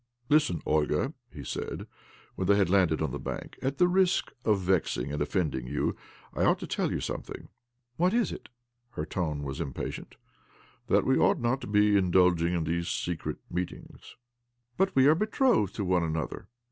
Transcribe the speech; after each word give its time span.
"Listen, 0.35 0.63
Olga," 0.65 1.13
he 1.31 1.43
said 1.43 1.85
when 2.33 2.47
they 2.47 2.55
had 2.55 2.71
landed 2.71 3.03
on 3.03 3.11
the 3.11 3.19
bank." 3.19 3.59
At 3.61 3.77
the 3.77 3.87
risk 3.87 4.31
of 4.43 4.59
vexing 4.59 5.13
and 5.13 5.21
offending 5.21 5.67
you, 5.67 5.95
I 6.33 6.43
ought 6.43 6.57
to 6.61 6.65
tell 6.65 6.91
you 6.91 6.99
something." 6.99 7.49
214 7.97 7.97
OBLOMOV'' 7.97 7.97
What 8.03 8.13
is 8.15 8.31
it?" 8.31 8.49
Her 8.97 9.05
tone 9.05 9.43
was 9.43 9.61
impatient." 9.61 10.15
That 10.89 11.05
we 11.05 11.19
ought 11.19 11.39
not 11.39 11.61
to 11.61 11.67
be 11.67 11.97
indulging 11.97 12.55
in 12.55 12.63
these 12.63 12.87
secret 12.87 13.37
meetings."" 13.51 14.15
But 14.79 14.95
we 14.95 15.05
are 15.05 15.13
betrothed 15.13 15.75
to 15.75 15.85
one 15.85 16.01
another? 16.03 16.47